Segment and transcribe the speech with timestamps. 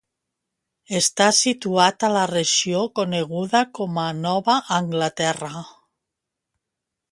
[0.99, 5.53] Està situat a la regió coneguda com a Nova Anglaterra.